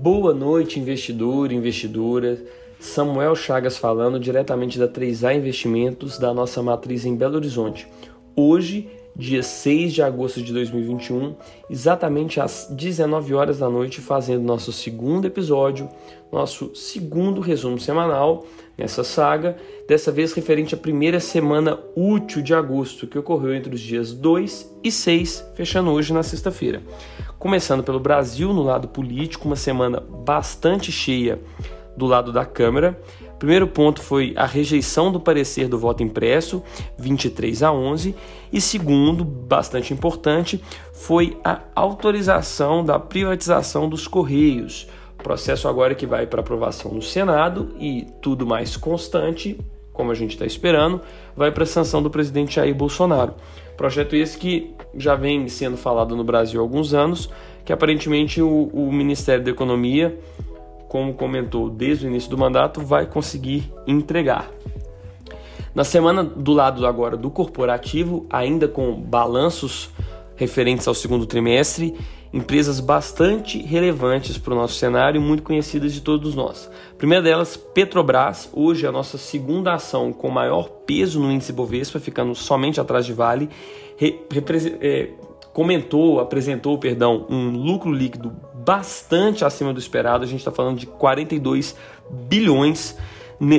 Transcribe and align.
Boa 0.00 0.32
noite, 0.32 0.78
investidor, 0.78 1.50
investidora. 1.50 2.40
Samuel 2.78 3.34
Chagas 3.34 3.76
falando 3.76 4.20
diretamente 4.20 4.78
da 4.78 4.86
3A 4.86 5.36
Investimentos, 5.36 6.20
da 6.20 6.32
nossa 6.32 6.62
matriz 6.62 7.04
em 7.04 7.16
Belo 7.16 7.34
Horizonte. 7.34 7.88
Hoje, 8.36 8.88
dia 9.18 9.42
6 9.42 9.92
de 9.92 10.00
agosto 10.00 10.40
de 10.40 10.52
2021, 10.52 11.34
exatamente 11.68 12.40
às 12.40 12.68
19 12.70 13.34
horas 13.34 13.58
da 13.58 13.68
noite, 13.68 14.00
fazendo 14.00 14.44
nosso 14.44 14.72
segundo 14.72 15.26
episódio, 15.26 15.88
nosso 16.30 16.72
segundo 16.74 17.40
resumo 17.40 17.80
semanal 17.80 18.46
nessa 18.76 19.02
saga, 19.02 19.56
dessa 19.88 20.12
vez 20.12 20.32
referente 20.32 20.72
à 20.72 20.78
primeira 20.78 21.18
semana 21.18 21.80
útil 21.96 22.40
de 22.40 22.54
agosto, 22.54 23.08
que 23.08 23.18
ocorreu 23.18 23.52
entre 23.52 23.74
os 23.74 23.80
dias 23.80 24.12
2 24.12 24.78
e 24.84 24.92
6, 24.92 25.50
fechando 25.56 25.90
hoje 25.90 26.12
na 26.12 26.22
sexta-feira. 26.22 26.80
Começando 27.40 27.82
pelo 27.82 27.98
Brasil, 27.98 28.52
no 28.52 28.62
lado 28.62 28.86
político, 28.86 29.46
uma 29.46 29.56
semana 29.56 30.00
bastante 30.00 30.92
cheia 30.92 31.40
do 31.96 32.06
lado 32.06 32.32
da 32.32 32.46
Câmara. 32.46 33.00
Primeiro 33.38 33.68
ponto 33.68 34.02
foi 34.02 34.34
a 34.36 34.46
rejeição 34.46 35.12
do 35.12 35.20
parecer 35.20 35.68
do 35.68 35.78
voto 35.78 36.02
impresso, 36.02 36.62
23 36.98 37.62
a 37.62 37.72
11, 37.72 38.14
e 38.52 38.60
segundo, 38.60 39.24
bastante 39.24 39.94
importante, 39.94 40.62
foi 40.92 41.38
a 41.44 41.60
autorização 41.74 42.84
da 42.84 42.98
privatização 42.98 43.88
dos 43.88 44.08
Correios. 44.08 44.88
Processo 45.18 45.68
agora 45.68 45.94
que 45.94 46.06
vai 46.06 46.26
para 46.26 46.40
aprovação 46.40 46.92
no 46.92 47.02
Senado 47.02 47.74
e 47.78 48.06
tudo 48.20 48.46
mais 48.46 48.76
constante, 48.76 49.58
como 49.92 50.10
a 50.10 50.14
gente 50.14 50.32
está 50.32 50.46
esperando, 50.46 51.00
vai 51.36 51.50
para 51.52 51.64
a 51.64 51.66
sanção 51.66 52.02
do 52.02 52.10
presidente 52.10 52.56
Jair 52.56 52.74
Bolsonaro. 52.74 53.34
Projeto 53.76 54.16
esse 54.16 54.36
que 54.38 54.74
já 54.96 55.14
vem 55.14 55.46
sendo 55.48 55.76
falado 55.76 56.16
no 56.16 56.24
Brasil 56.24 56.60
há 56.60 56.62
alguns 56.62 56.94
anos, 56.94 57.30
que 57.64 57.72
aparentemente 57.72 58.40
o, 58.40 58.70
o 58.72 58.92
Ministério 58.92 59.44
da 59.44 59.50
Economia, 59.50 60.18
como 60.88 61.14
comentou 61.14 61.68
desde 61.68 62.06
o 62.06 62.08
início 62.08 62.30
do 62.30 62.38
mandato, 62.38 62.80
vai 62.80 63.06
conseguir 63.06 63.72
entregar. 63.86 64.50
Na 65.74 65.84
semana 65.84 66.24
do 66.24 66.52
lado 66.52 66.86
agora 66.86 67.16
do 67.16 67.30
corporativo, 67.30 68.26
ainda 68.30 68.66
com 68.66 69.00
balanços 69.00 69.90
referentes 70.34 70.88
ao 70.88 70.94
segundo 70.94 71.26
trimestre, 71.26 71.94
empresas 72.32 72.80
bastante 72.80 73.60
relevantes 73.62 74.38
para 74.38 74.54
o 74.54 74.56
nosso 74.56 74.74
cenário, 74.74 75.20
muito 75.20 75.42
conhecidas 75.42 75.92
de 75.92 76.00
todos 76.00 76.34
nós. 76.34 76.70
A 76.92 76.94
primeira 76.96 77.22
delas, 77.22 77.56
Petrobras, 77.56 78.50
hoje 78.52 78.86
a 78.86 78.92
nossa 78.92 79.18
segunda 79.18 79.74
ação 79.74 80.12
com 80.12 80.28
maior 80.30 80.68
peso 80.86 81.20
no 81.20 81.30
índice 81.30 81.52
Bovespa, 81.52 81.98
ficando 81.98 82.34
somente 82.34 82.80
atrás 82.80 83.06
de 83.06 83.12
Vale, 83.12 83.48
é, 84.00 85.10
comentou, 85.52 86.20
apresentou, 86.20 86.78
perdão, 86.78 87.26
um 87.28 87.50
lucro 87.50 87.92
líquido 87.92 88.32
bastante 88.68 89.46
acima 89.46 89.72
do 89.72 89.78
esperado. 89.78 90.24
A 90.24 90.26
gente 90.26 90.40
está 90.40 90.52
falando 90.52 90.78
de 90.78 90.84
42 90.84 91.74
bilhões 92.28 92.98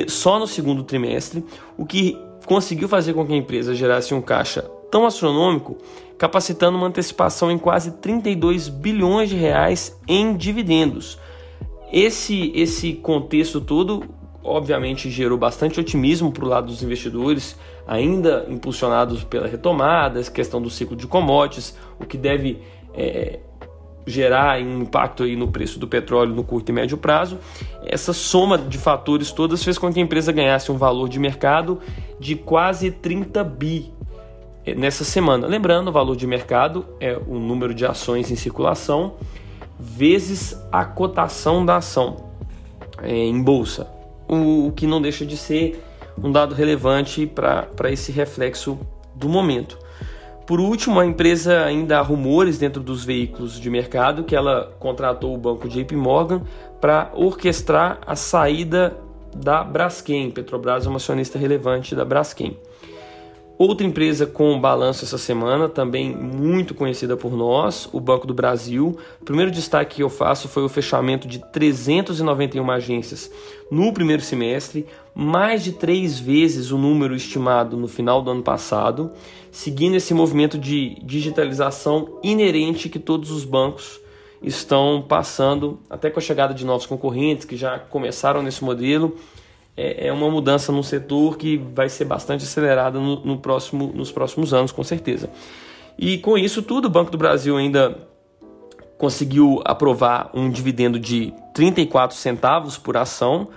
só 0.06 0.38
no 0.38 0.46
segundo 0.46 0.84
trimestre, 0.84 1.44
o 1.76 1.84
que 1.84 2.16
conseguiu 2.46 2.88
fazer 2.88 3.12
com 3.12 3.26
que 3.26 3.32
a 3.32 3.36
empresa 3.36 3.74
gerasse 3.74 4.14
um 4.14 4.22
caixa 4.22 4.62
tão 4.88 5.04
astronômico, 5.04 5.78
capacitando 6.16 6.78
uma 6.78 6.86
antecipação 6.86 7.50
em 7.50 7.58
quase 7.58 7.92
32 7.92 8.68
bilhões 8.68 9.30
de 9.30 9.34
reais 9.34 9.98
em 10.06 10.36
dividendos. 10.36 11.18
Esse, 11.92 12.52
esse 12.54 12.92
contexto 12.92 13.60
todo, 13.60 14.04
obviamente, 14.44 15.10
gerou 15.10 15.36
bastante 15.36 15.80
otimismo 15.80 16.30
para 16.30 16.44
o 16.44 16.48
lado 16.48 16.66
dos 16.68 16.84
investidores, 16.84 17.56
ainda 17.84 18.46
impulsionados 18.48 19.24
pela 19.24 19.48
retomada, 19.48 20.20
essa 20.20 20.30
questão 20.30 20.62
do 20.62 20.70
ciclo 20.70 20.94
de 20.94 21.08
commodities, 21.08 21.76
o 21.98 22.04
que 22.04 22.16
deve 22.16 22.60
é, 22.94 23.40
gerar 24.06 24.60
um 24.60 24.82
impacto 24.82 25.22
aí 25.22 25.36
no 25.36 25.48
preço 25.48 25.78
do 25.78 25.86
petróleo 25.86 26.34
no 26.34 26.42
curto 26.42 26.70
e 26.70 26.72
médio 26.72 26.96
prazo. 26.96 27.38
Essa 27.84 28.12
soma 28.12 28.58
de 28.58 28.78
fatores 28.78 29.30
todas 29.30 29.62
fez 29.62 29.78
com 29.78 29.92
que 29.92 30.00
a 30.00 30.02
empresa 30.02 30.32
ganhasse 30.32 30.72
um 30.72 30.76
valor 30.76 31.08
de 31.08 31.18
mercado 31.18 31.80
de 32.18 32.34
quase 32.34 32.90
30 32.90 33.44
bi 33.44 33.92
é, 34.64 34.74
nessa 34.74 35.04
semana. 35.04 35.46
Lembrando, 35.46 35.88
o 35.88 35.92
valor 35.92 36.16
de 36.16 36.26
mercado 36.26 36.86
é 36.98 37.16
o 37.26 37.38
número 37.38 37.74
de 37.74 37.86
ações 37.86 38.30
em 38.30 38.36
circulação 38.36 39.14
vezes 39.80 40.60
a 40.70 40.84
cotação 40.84 41.64
da 41.64 41.76
ação 41.76 42.28
é, 43.02 43.14
em 43.14 43.42
bolsa, 43.42 43.88
o, 44.28 44.66
o, 44.66 44.72
que 44.72 44.86
não 44.86 45.00
deixa 45.00 45.24
de 45.24 45.36
ser 45.36 45.82
um 46.22 46.30
dado 46.30 46.54
relevante 46.54 47.26
para 47.26 47.90
esse 47.90 48.12
reflexo 48.12 48.78
do 49.14 49.28
momento. 49.28 49.78
Por 50.50 50.58
último, 50.58 50.98
a 50.98 51.06
empresa 51.06 51.64
ainda 51.64 52.00
há 52.00 52.02
rumores 52.02 52.58
dentro 52.58 52.82
dos 52.82 53.04
veículos 53.04 53.60
de 53.60 53.70
mercado 53.70 54.24
que 54.24 54.34
ela 54.34 54.74
contratou 54.80 55.32
o 55.32 55.38
banco 55.38 55.68
JP 55.68 55.94
Morgan 55.94 56.42
para 56.80 57.08
orquestrar 57.14 58.00
a 58.04 58.16
saída 58.16 58.96
da 59.32 59.62
Braskem. 59.62 60.28
Petrobras 60.28 60.86
é 60.86 60.88
uma 60.88 60.96
acionista 60.96 61.38
relevante 61.38 61.94
da 61.94 62.04
Braskem. 62.04 62.58
Outra 63.60 63.86
empresa 63.86 64.24
com 64.24 64.58
balanço 64.58 65.04
essa 65.04 65.18
semana, 65.18 65.68
também 65.68 66.16
muito 66.16 66.74
conhecida 66.74 67.14
por 67.14 67.36
nós, 67.36 67.90
o 67.92 68.00
Banco 68.00 68.26
do 68.26 68.32
Brasil. 68.32 68.98
O 69.20 69.24
primeiro 69.26 69.50
destaque 69.50 69.96
que 69.96 70.02
eu 70.02 70.08
faço 70.08 70.48
foi 70.48 70.62
o 70.62 70.68
fechamento 70.70 71.28
de 71.28 71.38
391 71.52 72.70
agências 72.70 73.30
no 73.70 73.92
primeiro 73.92 74.22
semestre, 74.22 74.86
mais 75.14 75.62
de 75.62 75.72
três 75.72 76.18
vezes 76.18 76.70
o 76.70 76.78
número 76.78 77.14
estimado 77.14 77.76
no 77.76 77.86
final 77.86 78.22
do 78.22 78.30
ano 78.30 78.42
passado, 78.42 79.12
seguindo 79.52 79.94
esse 79.94 80.14
movimento 80.14 80.56
de 80.56 80.96
digitalização 81.04 82.18
inerente 82.22 82.88
que 82.88 82.98
todos 82.98 83.30
os 83.30 83.44
bancos 83.44 84.00
estão 84.42 85.04
passando, 85.06 85.78
até 85.90 86.08
com 86.08 86.18
a 86.18 86.22
chegada 86.22 86.54
de 86.54 86.64
novos 86.64 86.86
concorrentes 86.86 87.44
que 87.44 87.58
já 87.58 87.78
começaram 87.78 88.42
nesse 88.42 88.64
modelo 88.64 89.18
é, 89.76 90.08
é 90.08 90.12
uma 90.12 90.30
mudança 90.30 90.72
no 90.72 90.82
setor 90.82 91.36
que 91.36 91.56
vai 91.56 91.88
ser 91.88 92.04
bastante 92.04 92.44
acelerada 92.44 92.98
no, 92.98 93.24
no 93.24 93.38
próximo, 93.38 93.92
nos 93.94 94.10
próximos 94.12 94.52
anos, 94.52 94.72
com 94.72 94.82
certeza. 94.84 95.30
E 95.98 96.18
com 96.18 96.36
isso 96.36 96.62
tudo, 96.62 96.86
o 96.86 96.90
Banco 96.90 97.10
do 97.10 97.18
Brasil 97.18 97.56
ainda 97.56 97.96
conseguiu 98.96 99.62
aprovar 99.64 100.30
um 100.34 100.50
dividendo 100.50 100.98
de 100.98 101.32
34 101.54 102.16
centavos 102.16 102.76
por 102.76 102.96
ação, 102.96 103.48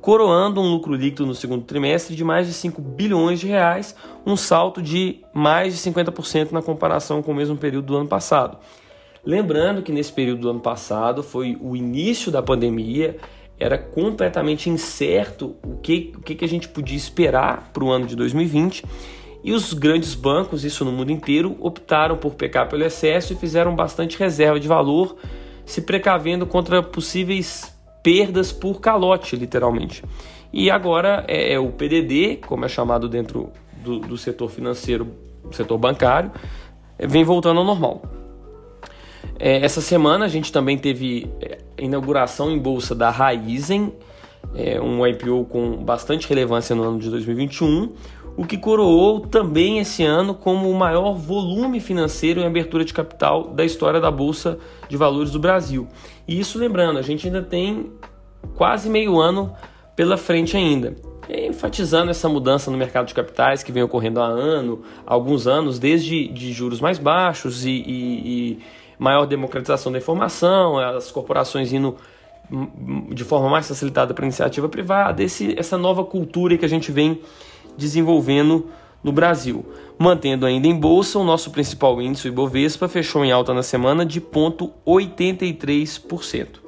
coroando 0.00 0.60
um 0.60 0.70
lucro 0.70 0.94
líquido 0.94 1.26
no 1.26 1.34
segundo 1.34 1.64
trimestre 1.64 2.14
de 2.14 2.24
mais 2.24 2.46
de 2.46 2.52
5 2.52 2.80
bilhões 2.80 3.40
de 3.40 3.46
reais, 3.46 3.96
um 4.24 4.36
salto 4.36 4.80
de 4.80 5.20
mais 5.32 5.74
de 5.74 5.90
50% 5.90 6.52
na 6.52 6.62
comparação 6.62 7.22
com 7.22 7.32
o 7.32 7.34
mesmo 7.34 7.56
período 7.56 7.86
do 7.86 7.96
ano 7.96 8.08
passado. 8.08 8.58
Lembrando 9.24 9.82
que 9.82 9.92
nesse 9.92 10.12
período 10.12 10.40
do 10.40 10.50
ano 10.50 10.60
passado 10.60 11.22
foi 11.22 11.56
o 11.60 11.76
início 11.76 12.30
da 12.32 12.42
pandemia, 12.42 13.16
era 13.58 13.78
completamente 13.78 14.68
incerto 14.68 15.56
o 15.62 15.76
que, 15.76 16.12
o 16.16 16.20
que 16.20 16.44
a 16.44 16.48
gente 16.48 16.68
podia 16.68 16.96
esperar 16.96 17.70
para 17.72 17.84
o 17.84 17.90
ano 17.90 18.06
de 18.06 18.16
2020 18.16 18.84
e 19.44 19.52
os 19.52 19.72
grandes 19.72 20.14
bancos, 20.14 20.64
isso 20.64 20.84
no 20.84 20.92
mundo 20.92 21.10
inteiro, 21.10 21.56
optaram 21.60 22.16
por 22.16 22.34
pecar 22.34 22.68
pelo 22.68 22.84
excesso 22.84 23.32
e 23.32 23.36
fizeram 23.36 23.74
bastante 23.74 24.16
reserva 24.16 24.60
de 24.60 24.68
valor, 24.68 25.16
se 25.66 25.82
precavendo 25.82 26.46
contra 26.46 26.82
possíveis 26.82 27.76
perdas 28.02 28.52
por 28.52 28.80
calote, 28.80 29.34
literalmente. 29.34 30.04
E 30.52 30.70
agora 30.70 31.24
é, 31.26 31.54
é 31.54 31.58
o 31.58 31.72
PDD, 31.72 32.40
como 32.46 32.64
é 32.64 32.68
chamado 32.68 33.08
dentro 33.08 33.50
do, 33.82 33.98
do 33.98 34.16
setor 34.16 34.48
financeiro, 34.48 35.08
setor 35.50 35.76
bancário, 35.76 36.30
vem 36.98 37.24
voltando 37.24 37.58
ao 37.58 37.64
normal. 37.64 38.02
É, 39.38 39.64
essa 39.64 39.80
semana 39.80 40.24
a 40.24 40.28
gente 40.28 40.52
também 40.52 40.78
teve 40.78 41.30
é, 41.40 41.58
inauguração 41.78 42.50
em 42.50 42.58
bolsa 42.58 42.94
da 42.94 43.10
Raizen, 43.10 43.92
é, 44.54 44.80
um 44.80 45.06
IPO 45.06 45.46
com 45.46 45.76
bastante 45.76 46.28
relevância 46.28 46.74
no 46.74 46.82
ano 46.82 46.98
de 46.98 47.10
2021, 47.10 47.92
o 48.36 48.46
que 48.46 48.56
coroou 48.56 49.20
também 49.20 49.78
esse 49.78 50.02
ano 50.02 50.34
como 50.34 50.70
o 50.70 50.74
maior 50.74 51.14
volume 51.14 51.80
financeiro 51.80 52.40
em 52.40 52.46
abertura 52.46 52.84
de 52.84 52.92
capital 52.92 53.48
da 53.48 53.64
história 53.64 54.00
da 54.00 54.10
Bolsa 54.10 54.58
de 54.88 54.96
Valores 54.96 55.30
do 55.30 55.38
Brasil. 55.38 55.86
E 56.26 56.38
isso 56.38 56.58
lembrando, 56.58 56.98
a 56.98 57.02
gente 57.02 57.26
ainda 57.26 57.42
tem 57.42 57.90
quase 58.54 58.88
meio 58.88 59.18
ano 59.20 59.52
pela 59.94 60.16
frente 60.16 60.56
ainda. 60.56 60.94
Enfatizando 61.28 62.10
essa 62.10 62.28
mudança 62.28 62.70
no 62.70 62.76
mercado 62.76 63.06
de 63.06 63.14
capitais 63.14 63.62
que 63.62 63.70
vem 63.70 63.82
ocorrendo 63.82 64.20
há 64.20 64.26
ano, 64.26 64.82
alguns 65.06 65.46
anos, 65.46 65.78
desde 65.78 66.28
de 66.28 66.52
juros 66.52 66.80
mais 66.80 66.98
baixos 66.98 67.64
e, 67.64 67.70
e, 67.70 68.52
e 68.52 68.58
maior 69.02 69.26
democratização 69.26 69.90
da 69.90 69.98
informação, 69.98 70.78
as 70.78 71.10
corporações 71.10 71.72
indo 71.72 71.96
de 73.10 73.24
forma 73.24 73.48
mais 73.48 73.66
facilitada 73.66 74.14
para 74.14 74.24
a 74.24 74.26
iniciativa 74.26 74.68
privada, 74.68 75.20
esse, 75.22 75.58
essa 75.58 75.76
nova 75.76 76.04
cultura 76.04 76.56
que 76.56 76.64
a 76.64 76.68
gente 76.68 76.92
vem 76.92 77.20
desenvolvendo 77.76 78.68
no 79.02 79.10
Brasil. 79.10 79.66
Mantendo 79.98 80.46
ainda 80.46 80.68
em 80.68 80.78
bolsa, 80.78 81.18
o 81.18 81.24
nosso 81.24 81.50
principal 81.50 82.00
índice, 82.00 82.28
o 82.28 82.30
Ibovespa, 82.30 82.86
fechou 82.86 83.24
em 83.24 83.32
alta 83.32 83.52
na 83.52 83.64
semana 83.64 84.06
de 84.06 84.20
0,83%. 84.20 86.62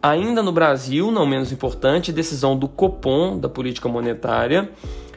Ainda 0.00 0.40
no 0.42 0.52
Brasil, 0.52 1.10
não 1.10 1.26
menos 1.26 1.50
importante, 1.50 2.12
decisão 2.12 2.56
do 2.56 2.68
Copom, 2.68 3.36
da 3.38 3.48
política 3.48 3.88
monetária, 3.88 4.70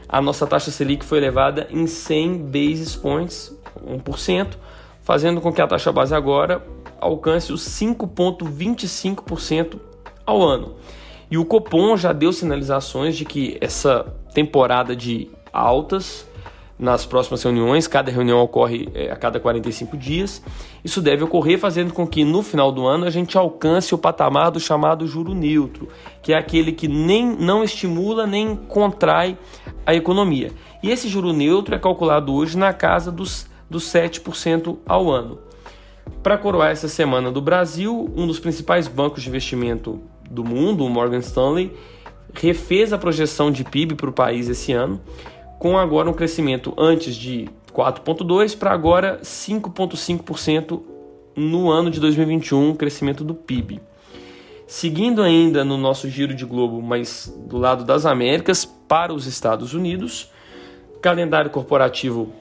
a 0.10 0.20
nossa 0.22 0.48
taxa 0.48 0.72
Selic 0.72 1.06
foi 1.06 1.20
elevada 1.20 1.68
em 1.70 1.86
100 1.86 2.38
basis 2.38 2.96
points, 2.96 3.56
1%, 3.86 4.48
fazendo 5.06 5.40
com 5.40 5.54
que 5.54 5.62
a 5.62 5.68
taxa 5.68 5.92
base 5.92 6.16
agora 6.16 6.66
alcance 7.00 7.54
os 7.54 7.62
5,25% 7.62 9.80
ao 10.26 10.42
ano. 10.42 10.78
E 11.30 11.38
o 11.38 11.46
Copom 11.46 11.96
já 11.96 12.12
deu 12.12 12.34
sinalizações 12.34 13.16
de 13.16 13.24
que 13.24 13.56
essa 13.62 14.04
temporada 14.34 14.96
de 14.96 15.30
altas 15.54 16.28
nas 16.78 17.06
próximas 17.06 17.42
reuniões, 17.42 17.88
cada 17.88 18.12
reunião 18.12 18.42
ocorre 18.42 18.90
é, 18.94 19.12
a 19.12 19.16
cada 19.16 19.40
45 19.40 19.96
dias. 19.96 20.44
Isso 20.84 21.02
deve 21.02 21.24
ocorrer 21.24 21.58
fazendo 21.58 21.94
com 21.94 22.06
que 22.06 22.26
no 22.26 22.42
final 22.42 22.72
do 22.72 22.86
ano 22.86 23.06
a 23.06 23.10
gente 23.10 23.38
alcance 23.38 23.96
o 23.96 23.98
patamar 23.98 24.52
do 24.52 24.60
chamado 24.60 25.08
juro 25.08 25.34
neutro, 25.34 25.88
que 26.22 26.34
é 26.34 26.38
aquele 26.38 26.72
que 26.72 26.88
nem 26.88 27.26
não 27.26 27.64
estimula 27.64 28.28
nem 28.28 28.56
contrai 28.56 29.38
a 29.86 29.94
economia. 29.94 30.52
E 30.84 30.90
esse 30.90 31.08
juro 31.08 31.32
neutro 31.32 31.76
é 31.76 31.80
calculado 31.80 32.34
hoje 32.34 32.58
na 32.58 32.74
casa 32.74 33.12
dos, 33.12 33.48
dos 33.70 33.84
7% 33.86 34.78
ao 34.86 35.10
ano. 35.12 35.40
Para 36.22 36.38
coroar 36.38 36.72
essa 36.72 36.88
semana 36.88 37.32
do 37.32 37.42
Brasil, 37.42 38.12
um 38.16 38.28
dos 38.28 38.40
principais 38.40 38.88
bancos 38.88 39.24
de 39.24 39.30
investimento 39.30 40.02
do 40.30 40.44
mundo, 40.44 40.86
o 40.86 40.90
Morgan 40.90 41.20
Stanley, 41.20 41.76
refez 42.34 42.94
a 42.94 42.98
projeção 42.98 43.52
de 43.52 43.64
PIB 43.64 43.96
para 43.96 44.10
o 44.10 44.14
país 44.14 44.50
esse 44.50 44.74
ano, 44.74 45.02
com 45.60 45.78
agora 45.78 46.10
um 46.10 46.14
crescimento 46.14 46.74
antes 46.78 47.16
de 47.16 47.50
4,2% 47.74 48.58
para 48.58 48.72
agora 48.72 49.20
5,5% 49.22 50.82
no 51.36 51.70
ano 51.70 51.92
de 51.92 52.00
2021, 52.00 52.76
crescimento 52.76 53.24
do 53.24 53.34
PIB. 53.34 53.82
Seguindo 54.68 55.22
ainda 55.22 55.64
no 55.64 55.78
nosso 55.78 56.10
giro 56.10 56.34
de 56.34 56.46
globo, 56.46 56.82
mas 56.82 57.32
do 57.48 57.58
lado 57.58 57.84
das 57.84 58.06
Américas, 58.06 58.66
para 58.66 59.14
os 59.14 59.28
Estados 59.28 59.74
Unidos, 59.74 60.32
calendário 61.02 61.52
corporativo 61.52 62.34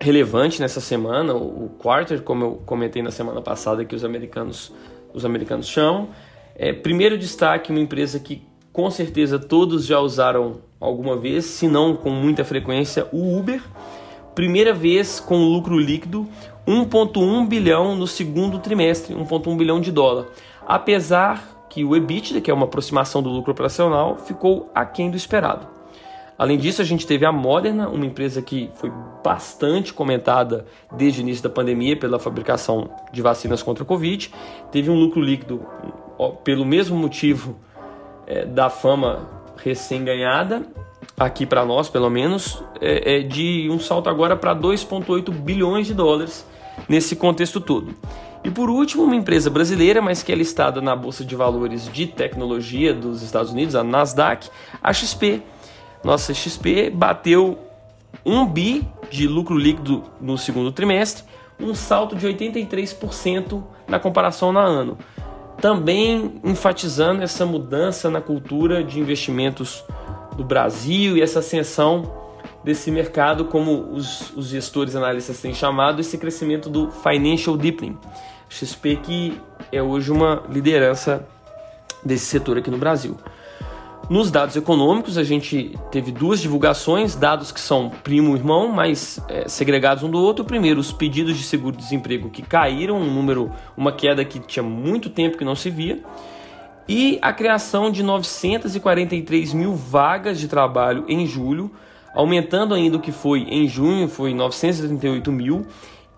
relevante 0.00 0.60
nessa 0.60 0.80
semana, 0.80 1.34
o 1.34 1.70
quarter, 1.78 2.22
como 2.22 2.44
eu 2.44 2.62
comentei 2.64 3.02
na 3.02 3.10
semana 3.10 3.42
passada, 3.42 3.84
que 3.84 3.94
os 3.94 4.04
americanos, 4.04 4.72
os 5.12 5.24
americanos 5.24 5.66
chamam. 5.66 6.08
É, 6.54 6.72
primeiro 6.72 7.18
destaque, 7.18 7.70
uma 7.70 7.80
empresa 7.80 8.18
que 8.18 8.42
com 8.72 8.90
certeza 8.90 9.38
todos 9.38 9.84
já 9.84 9.98
usaram 9.98 10.60
alguma 10.80 11.16
vez, 11.16 11.44
se 11.44 11.66
não 11.66 11.96
com 11.96 12.10
muita 12.10 12.44
frequência, 12.44 13.06
o 13.12 13.36
Uber. 13.36 13.60
Primeira 14.34 14.72
vez 14.72 15.18
com 15.18 15.36
lucro 15.36 15.76
líquido, 15.76 16.28
1,1 16.66 17.48
bilhão 17.48 17.96
no 17.96 18.06
segundo 18.06 18.60
trimestre, 18.60 19.14
1,1 19.14 19.56
bilhão 19.56 19.80
de 19.80 19.90
dólar. 19.90 20.26
Apesar 20.64 21.66
que 21.68 21.84
o 21.84 21.96
EBITDA, 21.96 22.40
que 22.40 22.50
é 22.50 22.54
uma 22.54 22.66
aproximação 22.66 23.20
do 23.22 23.28
lucro 23.28 23.50
operacional, 23.50 24.16
ficou 24.16 24.70
aquém 24.74 25.10
do 25.10 25.16
esperado. 25.16 25.77
Além 26.38 26.56
disso, 26.56 26.80
a 26.80 26.84
gente 26.84 27.04
teve 27.04 27.26
a 27.26 27.32
Moderna, 27.32 27.88
uma 27.88 28.06
empresa 28.06 28.40
que 28.40 28.70
foi 28.76 28.92
bastante 29.24 29.92
comentada 29.92 30.64
desde 30.92 31.20
o 31.20 31.22
início 31.22 31.42
da 31.42 31.50
pandemia 31.50 31.96
pela 31.96 32.20
fabricação 32.20 32.88
de 33.12 33.20
vacinas 33.20 33.60
contra 33.60 33.82
a 33.82 33.86
Covid. 33.86 34.30
Teve 34.70 34.88
um 34.88 34.94
lucro 34.94 35.20
líquido, 35.20 35.66
pelo 36.44 36.64
mesmo 36.64 36.96
motivo 36.96 37.56
é, 38.24 38.44
da 38.44 38.70
fama 38.70 39.28
recém-ganhada, 39.56 40.62
aqui 41.18 41.44
para 41.44 41.64
nós 41.64 41.88
pelo 41.88 42.08
menos, 42.08 42.62
é, 42.80 43.16
é 43.16 43.20
de 43.20 43.68
um 43.68 43.80
salto 43.80 44.08
agora 44.08 44.36
para 44.36 44.54
2,8 44.54 45.32
bilhões 45.32 45.88
de 45.88 45.94
dólares 45.94 46.46
nesse 46.88 47.16
contexto 47.16 47.60
todo. 47.60 47.96
E 48.44 48.50
por 48.50 48.70
último, 48.70 49.02
uma 49.02 49.16
empresa 49.16 49.50
brasileira, 49.50 50.00
mas 50.00 50.22
que 50.22 50.30
é 50.30 50.34
listada 50.36 50.80
na 50.80 50.94
Bolsa 50.94 51.24
de 51.24 51.34
Valores 51.34 51.90
de 51.92 52.06
Tecnologia 52.06 52.94
dos 52.94 53.22
Estados 53.22 53.50
Unidos, 53.50 53.74
a 53.74 53.82
Nasdaq, 53.82 54.48
a 54.80 54.92
XP 54.92 55.42
nossa 56.02 56.32
XP 56.32 56.90
bateu 56.90 57.58
1 58.24 58.46
bi 58.46 58.88
de 59.10 59.26
lucro 59.26 59.56
líquido 59.56 60.04
no 60.20 60.36
segundo 60.38 60.70
trimestre, 60.72 61.24
um 61.60 61.74
salto 61.74 62.14
de 62.14 62.26
83% 62.26 63.62
na 63.86 63.98
comparação 63.98 64.52
na 64.52 64.62
ano. 64.62 64.98
Também 65.60 66.40
enfatizando 66.44 67.22
essa 67.22 67.44
mudança 67.44 68.08
na 68.08 68.20
cultura 68.20 68.84
de 68.84 69.00
investimentos 69.00 69.84
do 70.36 70.44
Brasil 70.44 71.16
e 71.16 71.22
essa 71.22 71.40
ascensão 71.40 72.12
desse 72.62 72.90
mercado, 72.90 73.46
como 73.46 73.92
os, 73.92 74.30
os 74.36 74.48
gestores 74.48 74.94
analistas 74.94 75.40
têm 75.40 75.52
chamado, 75.52 76.00
esse 76.00 76.16
crescimento 76.16 76.68
do 76.68 76.90
financial 76.90 77.56
deepening. 77.56 77.98
XP 78.48 78.96
que 78.96 79.40
é 79.72 79.82
hoje 79.82 80.10
uma 80.10 80.42
liderança 80.48 81.26
desse 82.04 82.26
setor 82.26 82.58
aqui 82.58 82.70
no 82.70 82.78
Brasil. 82.78 83.16
Nos 84.08 84.30
dados 84.30 84.56
econômicos, 84.56 85.18
a 85.18 85.22
gente 85.22 85.78
teve 85.90 86.10
duas 86.10 86.40
divulgações, 86.40 87.14
dados 87.14 87.52
que 87.52 87.60
são 87.60 87.90
primo 87.90 88.34
e 88.34 88.38
irmão, 88.38 88.66
mas 88.66 89.20
é, 89.28 89.46
segregados 89.46 90.02
um 90.02 90.10
do 90.10 90.18
outro. 90.18 90.46
Primeiro, 90.46 90.80
os 90.80 90.90
pedidos 90.90 91.36
de 91.36 91.42
seguro-desemprego 91.42 92.30
que 92.30 92.40
caíram, 92.40 92.96
um 92.96 93.12
número, 93.12 93.52
uma 93.76 93.92
queda 93.92 94.24
que 94.24 94.38
tinha 94.38 94.62
muito 94.62 95.10
tempo 95.10 95.36
que 95.36 95.44
não 95.44 95.54
se 95.54 95.68
via, 95.68 96.02
e 96.88 97.18
a 97.20 97.34
criação 97.34 97.90
de 97.90 98.02
943 98.02 99.52
mil 99.52 99.74
vagas 99.74 100.40
de 100.40 100.48
trabalho 100.48 101.04
em 101.06 101.26
julho, 101.26 101.70
aumentando 102.14 102.72
ainda 102.72 102.96
o 102.96 103.00
que 103.00 103.12
foi 103.12 103.40
em 103.40 103.68
junho, 103.68 104.08
foi 104.08 104.32
938 104.32 105.30
mil, 105.30 105.66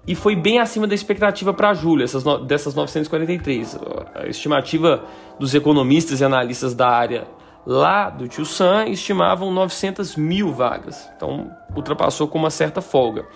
e 0.07 0.15
foi 0.15 0.37
bem 0.37 0.61
acima 0.61 0.87
da 0.87 0.95
expectativa 0.95 1.53
para 1.53 1.75
julho, 1.75 2.05
essas 2.05 2.23
dessas 2.47 2.73
943. 2.73 3.81
A 4.15 4.29
estimativa 4.29 5.05
dos 5.41 5.57
economistas 5.57 6.21
e 6.21 6.25
analistas 6.25 6.73
da 6.73 6.89
área 6.89 7.40
lá 7.67 8.11
do 8.11 8.27
Tio 8.29 8.45
Sam 8.45 8.87
estimavam 8.89 9.53
900 9.53 10.17
mil 10.17 10.53
vagas, 10.53 11.09
então 11.17 11.51
ultrapassou 11.75 12.27
com 12.29 12.39
uma 12.39 12.51
certa 12.51 12.81
folga. 12.81 13.27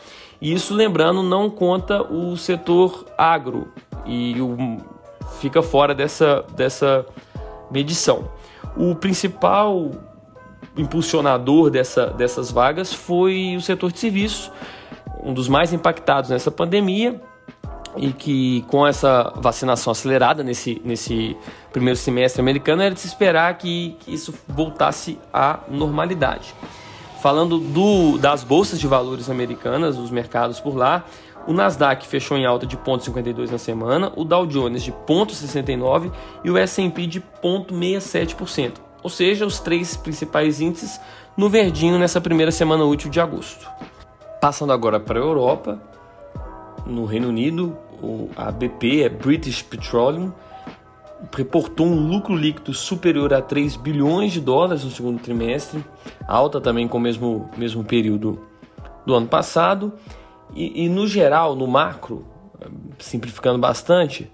E 0.41 0.53
isso, 0.53 0.75
lembrando, 0.75 1.23
não 1.23 1.49
conta 1.49 2.03
o 2.03 2.37
setor 2.37 3.06
agro 3.17 3.73
e 4.05 4.41
o, 4.41 4.79
fica 5.41 5.62
fora 5.62 5.94
dessa, 5.94 6.44
dessa 6.55 7.06
medição. 7.71 8.29
O 8.76 8.94
principal 8.94 9.91
impulsionador 10.77 11.70
dessa, 11.70 12.06
dessas 12.06 12.50
vagas 12.50 12.93
foi 12.93 13.55
o 13.56 13.61
setor 13.61 13.93
de 13.93 13.99
serviços, 13.99 14.50
um 15.23 15.32
dos 15.32 15.49
mais 15.49 15.73
impactados 15.73 16.31
nessa 16.31 16.50
pandemia, 16.50 17.20
e 17.96 18.12
que 18.12 18.62
com 18.69 18.87
essa 18.87 19.32
vacinação 19.37 19.91
acelerada 19.91 20.43
nesse, 20.43 20.81
nesse 20.85 21.37
primeiro 21.73 21.99
semestre 21.99 22.41
americano 22.41 22.82
era 22.82 22.94
de 22.94 23.00
se 23.00 23.06
esperar 23.06 23.56
que, 23.56 23.96
que 24.00 24.12
isso 24.12 24.35
voltasse 24.49 25.19
à 25.32 25.61
normalidade. 25.69 26.55
Falando 27.20 27.58
do, 27.58 28.19
das 28.19 28.44
bolsas 28.44 28.79
de 28.79 28.87
valores 28.87 29.31
americanas, 29.31 29.96
os 29.96 30.11
mercados 30.11 30.61
por 30.61 30.76
lá, 30.76 31.05
o 31.46 31.52
Nasdaq 31.52 32.06
fechou 32.06 32.37
em 32.37 32.46
alta 32.46 32.67
de 32.67 32.76
0,52 32.76 33.50
na 33.50 33.58
semana, 33.58 34.12
o 34.17 34.25
Dow 34.25 34.46
Jones 34.46 34.82
de 34.82 34.93
0,69 34.93 36.11
e 36.43 36.50
o 36.50 36.56
S&P 36.56 37.06
de 37.06 37.20
0,67%. 37.43 38.72
Ou 39.03 39.10
seja, 39.10 39.44
os 39.44 39.60
três 39.60 39.96
principais 39.96 40.60
índices 40.60 40.98
no 41.36 41.48
verdinho 41.48 41.98
nessa 41.98 42.20
primeira 42.20 42.51
semana 42.51 42.84
útil 42.84 43.10
de 43.10 43.20
agosto. 43.20 43.69
Passando 44.41 44.72
agora 44.72 44.98
para 44.98 45.19
a 45.19 45.22
Europa, 45.22 45.79
no 46.86 47.05
Reino 47.05 47.29
Unido, 47.29 47.76
a 48.36 48.50
BP, 48.50 49.03
é 49.03 49.08
British 49.08 49.62
Petroleum, 49.62 50.32
reportou 51.34 51.86
um 51.86 52.08
lucro 52.08 52.34
líquido 52.34 52.74
superior 52.74 53.32
a 53.32 53.41
3 53.41 53.76
bilhões 53.76 54.32
de 54.32 54.41
dólares 54.41 54.84
no 54.84 54.91
segundo 54.91 55.20
trimestre, 55.20 55.84
alta 56.26 56.60
também 56.60 56.86
com 56.86 56.98
o 56.98 57.00
mesmo, 57.00 57.48
mesmo 57.56 57.84
período 57.84 58.41
do 59.06 59.14
ano 59.14 59.26
passado. 59.26 59.93
E, 60.55 60.84
e 60.84 60.88
no 60.88 61.06
geral, 61.06 61.56
no 61.56 61.67
macro, 61.67 62.24
simplificando 62.98 63.58
bastante, 63.58 64.31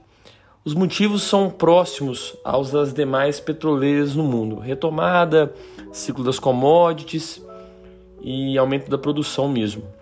os 0.64 0.74
motivos 0.74 1.22
são 1.22 1.48
próximos 1.48 2.36
aos 2.44 2.70
das 2.70 2.92
demais 2.92 3.40
petroleiras 3.40 4.14
no 4.14 4.24
mundo: 4.24 4.56
retomada, 4.56 5.54
ciclo 5.92 6.24
das 6.24 6.38
commodities 6.38 7.42
e 8.20 8.58
aumento 8.58 8.90
da 8.90 8.98
produção 8.98 9.48
mesmo. 9.48 9.99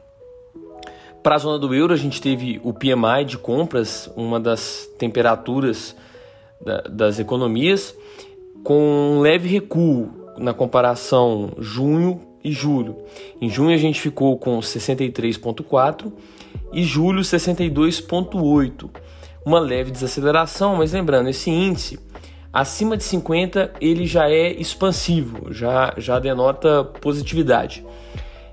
Para 1.23 1.35
a 1.35 1.39
zona 1.39 1.59
do 1.59 1.75
euro, 1.75 1.93
a 1.93 1.97
gente 1.97 2.21
teve 2.21 2.61
o 2.63 2.73
PMI 2.73 3.25
de 3.27 3.39
compras, 3.39 4.11
uma 4.17 4.39
das 4.39 4.89
temperaturas 4.99 5.95
da, 6.65 6.83
das 6.83 7.19
economias, 7.19 7.95
com 8.63 9.17
um 9.17 9.21
leve 9.21 9.49
recuo 9.49 10.11
na 10.39 10.55
comparação 10.55 11.53
junho 11.59 12.21
e 12.43 12.53
julho. 12.53 12.97
Em 13.41 13.49
junho 13.49 13.75
a 13.75 13.79
gente 13.79 14.01
ficou 14.01 14.39
com 14.39 14.59
63,4 14.61 16.13
e 16.73 16.83
julho 16.83 17.23
62,8. 17.23 18.91
Uma 19.45 19.59
leve 19.59 19.91
desaceleração, 19.91 20.77
mas 20.77 20.93
lembrando, 20.93 21.29
esse 21.29 21.51
índice 21.51 21.99
acima 22.53 22.97
de 22.97 23.05
50 23.05 23.73
ele 23.81 24.07
já 24.07 24.31
é 24.31 24.51
expansivo, 24.53 25.53
já, 25.53 25.95
já 25.97 26.19
denota 26.19 26.85
positividade. 26.85 27.85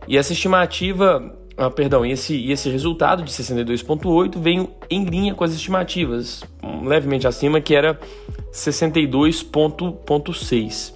E 0.08 0.18
essa 0.18 0.34
estimativa 0.34 1.34
ah, 1.58 1.72
perdão, 1.72 2.06
esse, 2.06 2.52
esse 2.52 2.70
resultado 2.70 3.24
de 3.24 3.32
62,8 3.32 4.38
veio 4.38 4.70
em 4.90 5.06
linha 5.06 5.34
com 5.34 5.46
as 5.46 5.54
estimativas, 5.54 6.44
levemente 6.84 7.26
acima, 7.28 7.62
que 7.62 7.74
era 7.74 7.98
62,6. 8.52 10.94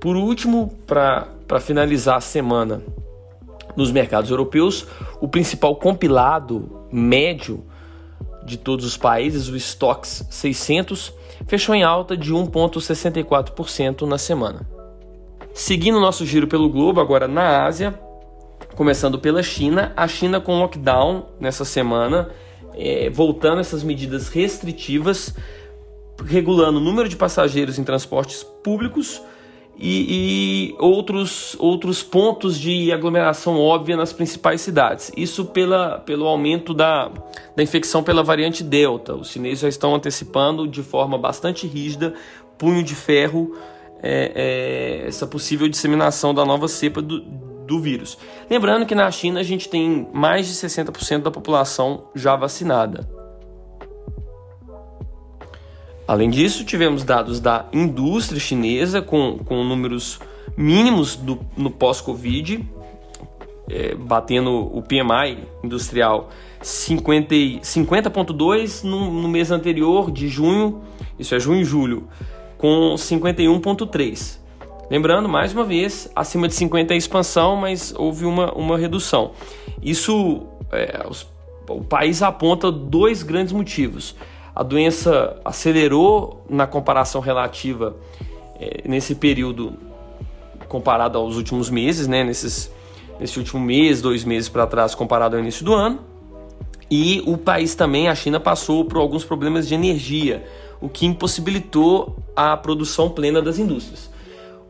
Por 0.00 0.14
último, 0.16 0.72
para 0.86 1.26
finalizar 1.60 2.18
a 2.18 2.20
semana 2.20 2.80
nos 3.76 3.90
mercados 3.90 4.30
europeus, 4.30 4.86
o 5.20 5.26
principal 5.26 5.74
compilado 5.74 6.86
médio 6.92 7.64
de 8.44 8.56
todos 8.56 8.84
os 8.84 8.96
países, 8.96 9.48
o 9.48 9.56
Stocks 9.56 10.24
600, 10.30 11.12
fechou 11.48 11.74
em 11.74 11.82
alta 11.82 12.16
de 12.16 12.32
1,64% 12.32 14.02
na 14.02 14.18
semana. 14.18 14.68
Seguindo 15.52 15.98
nosso 15.98 16.24
giro 16.24 16.46
pelo 16.46 16.68
globo, 16.68 17.00
agora 17.00 17.26
na 17.26 17.64
Ásia, 17.64 17.98
começando 18.74 19.18
pela 19.18 19.42
China, 19.42 19.92
a 19.96 20.06
China 20.06 20.40
com 20.40 20.58
lockdown 20.58 21.26
nessa 21.40 21.64
semana, 21.64 22.30
é, 22.74 23.08
voltando 23.10 23.60
essas 23.60 23.82
medidas 23.82 24.28
restritivas, 24.28 25.34
regulando 26.24 26.78
o 26.78 26.80
número 26.80 27.08
de 27.08 27.16
passageiros 27.16 27.78
em 27.78 27.84
transportes 27.84 28.42
públicos 28.42 29.20
e, 29.76 30.70
e, 30.70 30.76
outros, 30.78 31.56
outros 31.58 32.02
pontos 32.02 32.58
de 32.58 32.92
aglomeração 32.92 33.58
óbvia 33.58 33.96
nas 33.96 34.12
principais 34.12 34.60
cidades. 34.60 35.10
Isso 35.16 35.44
pela, 35.46 35.98
pelo 35.98 36.26
aumento 36.26 36.72
da, 36.72 37.10
da 37.56 37.62
infecção 37.62 38.02
pela 38.02 38.22
variante 38.22 38.62
Delta. 38.62 39.14
Os 39.14 39.30
chineses 39.30 39.60
já 39.60 39.68
estão 39.68 39.94
antecipando 39.94 40.66
de 40.66 40.82
forma 40.82 41.18
bastante 41.18 41.66
rígida, 41.66 42.14
punho 42.56 42.82
de 42.82 42.94
ferro, 42.94 43.56
é, 44.02 45.02
é, 45.04 45.08
essa 45.08 45.26
possível 45.26 45.68
disseminação 45.68 46.34
da 46.34 46.44
nova 46.44 46.68
cepa 46.68 47.00
do, 47.00 47.20
do 47.66 47.80
vírus. 47.80 48.18
Lembrando 48.48 48.86
que 48.86 48.94
na 48.94 49.10
China 49.10 49.40
a 49.40 49.42
gente 49.42 49.68
tem 49.68 50.08
mais 50.12 50.46
de 50.46 50.54
60% 50.54 51.22
da 51.22 51.30
população 51.30 52.04
já 52.14 52.36
vacinada. 52.36 53.08
Além 56.06 56.28
disso, 56.28 56.64
tivemos 56.64 57.02
dados 57.02 57.40
da 57.40 57.66
indústria 57.72 58.38
chinesa 58.38 59.00
com, 59.00 59.38
com 59.38 59.64
números 59.64 60.20
mínimos 60.56 61.16
do, 61.16 61.40
no 61.56 61.70
pós-Covid, 61.70 62.68
é, 63.70 63.94
batendo 63.94 64.50
o 64.50 64.82
PMI 64.82 65.48
industrial 65.62 66.28
50.2 66.62 67.64
50 67.64 68.12
no, 68.84 69.10
no 69.10 69.28
mês 69.28 69.50
anterior 69.50 70.10
de 70.10 70.28
junho, 70.28 70.82
isso 71.18 71.34
é 71.34 71.40
junho 71.40 71.62
e 71.62 71.64
julho, 71.64 72.06
com 72.58 72.94
51,3. 72.96 74.43
Lembrando, 74.90 75.28
mais 75.28 75.52
uma 75.52 75.64
vez, 75.64 76.10
acima 76.14 76.46
de 76.46 76.54
50 76.54 76.94
é 76.94 76.96
expansão, 76.96 77.56
mas 77.56 77.94
houve 77.96 78.24
uma, 78.24 78.52
uma 78.52 78.76
redução. 78.76 79.32
Isso, 79.82 80.42
é, 80.70 81.04
os, 81.08 81.26
o 81.68 81.82
país 81.82 82.22
aponta 82.22 82.70
dois 82.70 83.22
grandes 83.22 83.52
motivos 83.52 84.14
a 84.54 84.62
doença 84.62 85.36
acelerou 85.44 86.44
na 86.48 86.66
comparação 86.66 87.20
relativa 87.20 87.96
é, 88.60 88.82
nesse 88.86 89.16
período 89.16 89.74
comparado 90.68 91.18
aos 91.18 91.36
últimos 91.36 91.68
meses, 91.68 92.06
né? 92.06 92.22
Nesses, 92.22 92.72
nesse 93.18 93.38
último 93.38 93.60
mês, 93.60 94.00
dois 94.00 94.24
meses 94.24 94.48
para 94.48 94.66
trás, 94.66 94.94
comparado 94.94 95.34
ao 95.34 95.42
início 95.42 95.64
do 95.64 95.74
ano. 95.74 96.00
E 96.88 97.22
o 97.26 97.36
país 97.36 97.74
também, 97.74 98.08
a 98.08 98.14
China, 98.14 98.38
passou 98.38 98.84
por 98.84 98.98
alguns 98.98 99.24
problemas 99.24 99.66
de 99.66 99.74
energia, 99.74 100.46
o 100.80 100.88
que 100.88 101.04
impossibilitou 101.04 102.16
a 102.36 102.56
produção 102.56 103.10
plena 103.10 103.42
das 103.42 103.58
indústrias. 103.58 104.10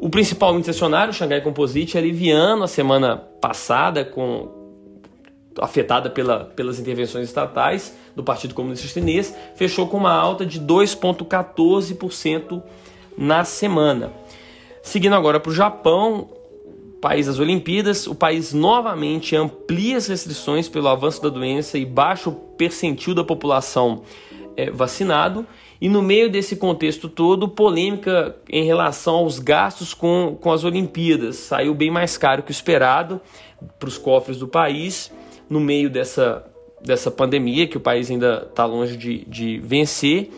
O 0.05 0.11
principal 0.11 0.55
índice 0.55 0.69
acionário, 0.69 1.13
o 1.13 1.15
Xangai 1.15 1.41
Composite, 1.41 1.97
aliviando 1.97 2.63
a 2.63 2.69
semana 2.69 3.17
passada 3.17 4.05
com 4.05 4.51
afetada 5.59 6.11
pela, 6.11 6.45
pelas 6.45 6.79
intervenções 6.79 7.27
estatais 7.27 7.97
do 8.15 8.23
Partido 8.23 8.53
Comunista 8.53 8.87
Chinês, 8.87 9.35
fechou 9.57 9.89
com 9.89 9.97
uma 9.97 10.13
alta 10.13 10.45
de 10.45 10.61
2,14% 10.61 12.63
na 13.17 13.45
semana. 13.45 14.13
Seguindo 14.83 15.15
agora 15.15 15.41
para 15.41 15.51
o 15.51 15.55
Japão, 15.55 16.29
país 17.01 17.25
das 17.25 17.39
Olimpíadas, 17.39 18.07
o 18.07 18.15
país 18.15 18.53
novamente 18.53 19.35
amplia 19.35 19.97
as 19.97 20.07
restrições 20.07 20.69
pelo 20.69 20.89
avanço 20.89 21.23
da 21.23 21.31
doença 21.31 21.79
e 21.79 21.87
baixo 21.87 22.31
percentil 22.59 23.15
da 23.15 23.25
população 23.25 24.03
é, 24.55 24.71
vacinado. 24.71 25.47
E 25.81 25.89
no 25.89 26.01
meio 26.03 26.31
desse 26.31 26.57
contexto 26.57 27.09
todo, 27.09 27.49
polêmica 27.49 28.37
em 28.49 28.65
relação 28.65 29.17
aos 29.17 29.39
gastos 29.39 29.93
com, 29.93 30.37
com 30.41 30.53
as 30.53 30.65
Olimpíadas. 30.65 31.37
Saiu 31.37 31.75
bem 31.75 31.91
mais 31.91 32.17
caro 32.17 32.43
que 32.43 32.51
o 32.51 32.53
esperado 32.53 33.21
para 33.79 33.89
os 33.89 33.99
cofres 33.99 34.39
do 34.39 34.49
país 34.49 35.13
no 35.49 35.61
meio 35.61 35.91
dessa, 35.91 36.45
dessa 36.83 37.11
pandemia 37.11 37.67
que 37.67 37.77
o 37.77 37.81
país 37.81 38.11
ainda 38.11 38.47
está 38.49 38.65
longe 38.65 38.97
de, 38.97 39.25
de 39.27 39.59
vencer. 39.59 40.31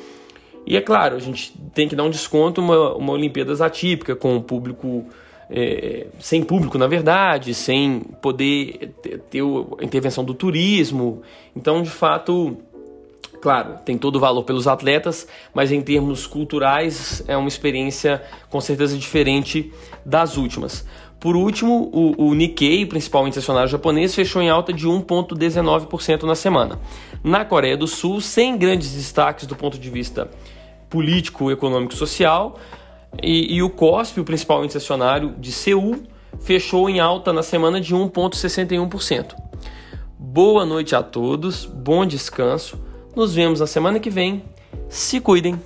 E 0.66 0.76
é 0.76 0.80
claro, 0.80 1.14
a 1.14 1.20
gente 1.20 1.54
tem 1.72 1.88
que 1.88 1.94
dar 1.94 2.02
um 2.02 2.10
desconto 2.10 2.60
uma, 2.60 2.94
uma 2.94 3.12
Olimpíadas 3.12 3.60
atípica, 3.60 4.16
com 4.16 4.36
o 4.36 4.42
público. 4.42 5.04
É, 5.48 6.08
sem 6.18 6.42
público, 6.42 6.76
na 6.76 6.88
verdade, 6.88 7.54
sem 7.54 8.00
poder 8.20 8.92
ter, 9.00 9.20
ter 9.30 9.42
a 9.42 9.84
intervenção 9.84 10.24
do 10.24 10.34
turismo. 10.34 11.22
Então, 11.54 11.82
de 11.82 11.90
fato, 11.90 12.56
claro, 13.40 13.76
tem 13.84 13.96
todo 13.96 14.16
o 14.16 14.20
valor 14.20 14.42
pelos 14.44 14.66
atletas, 14.66 15.26
mas 15.54 15.72
em 15.72 15.80
termos 15.80 16.26
culturais 16.26 17.22
é 17.26 17.36
uma 17.36 17.48
experiência 17.48 18.22
com 18.50 18.60
certeza 18.60 18.96
diferente 18.96 19.72
das 20.04 20.36
últimas. 20.36 20.86
Por 21.18 21.34
último, 21.34 21.90
o, 21.92 22.28
o 22.28 22.34
Nikkei, 22.34 22.84
principal 22.86 23.26
índice 23.26 23.38
acionário 23.38 23.68
japonês, 23.70 24.14
fechou 24.14 24.42
em 24.42 24.50
alta 24.50 24.72
de 24.72 24.86
1,19% 24.86 26.24
na 26.24 26.34
semana. 26.34 26.78
Na 27.24 27.44
Coreia 27.44 27.76
do 27.76 27.86
Sul, 27.86 28.20
sem 28.20 28.56
grandes 28.56 28.94
destaques 28.94 29.46
do 29.46 29.56
ponto 29.56 29.78
de 29.78 29.90
vista 29.90 30.30
político, 30.88 31.50
econômico 31.50 31.94
e 31.94 31.96
social, 31.96 32.58
e, 33.22 33.62
o 33.62 33.70
COSP, 33.70 34.20
o 34.20 34.24
principal 34.24 34.62
índice 34.62 34.76
acionário 34.76 35.34
de 35.38 35.50
Seul, 35.50 36.02
fechou 36.40 36.88
em 36.88 37.00
alta 37.00 37.32
na 37.32 37.42
semana 37.42 37.80
de 37.80 37.94
1,61%. 37.94 39.34
Boa 40.18 40.66
noite 40.66 40.94
a 40.94 41.02
todos, 41.02 41.64
bom 41.64 42.04
descanso. 42.04 42.78
Nos 43.16 43.34
vemos 43.34 43.60
na 43.60 43.66
semana 43.66 43.98
que 43.98 44.10
vem. 44.10 44.44
Se 44.90 45.22
cuidem. 45.22 45.58